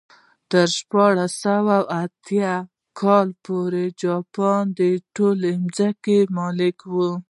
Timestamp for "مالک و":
6.37-6.95